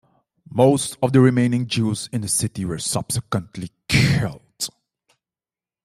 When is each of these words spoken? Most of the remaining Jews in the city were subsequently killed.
Most 0.49 0.97
of 1.03 1.13
the 1.13 1.19
remaining 1.19 1.67
Jews 1.67 2.09
in 2.11 2.21
the 2.21 2.27
city 2.27 2.65
were 2.65 2.79
subsequently 2.79 3.69
killed. 3.87 4.69